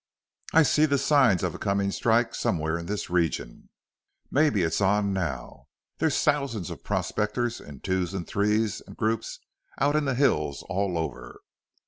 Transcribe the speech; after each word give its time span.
I 0.51 0.63
see 0.63 0.87
the 0.87 0.97
signs 0.97 1.43
of 1.43 1.53
a 1.53 1.59
comin' 1.59 1.91
strike 1.91 2.33
somewhere 2.33 2.75
in 2.75 2.87
this 2.87 3.11
region. 3.11 3.69
Mebbe 4.31 4.57
it's 4.57 4.81
on 4.81 5.13
now. 5.13 5.67
There's 5.99 6.19
thousands 6.23 6.71
of 6.71 6.83
prospectors 6.83 7.61
in 7.61 7.81
twos 7.81 8.15
an' 8.15 8.25
threes 8.25 8.81
an' 8.87 8.95
groups, 8.95 9.37
out 9.79 9.95
in 9.95 10.05
the 10.05 10.15
hills 10.15 10.63
all 10.67 10.97
over. 10.97 11.41